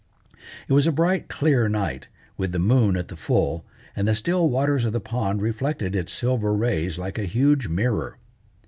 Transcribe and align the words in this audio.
It 0.67 0.73
was 0.73 0.87
a 0.87 0.91
bright, 0.91 1.27
clear 1.27 1.69
night, 1.69 2.07
with 2.35 2.53
the 2.53 2.57
moon 2.57 2.97
at 2.97 3.07
the 3.07 3.15
full, 3.15 3.67
and 3.95 4.07
the 4.07 4.15
still 4.15 4.49
waters 4.49 4.83
of 4.83 4.93
the 4.93 4.99
pond 4.99 5.43
reflected 5.43 5.95
its 5.95 6.11
silver 6.11 6.55
rays 6.55 6.97
like 6.97 7.19
a 7.19 7.25
huge 7.25 7.67
mirror. 7.67 8.17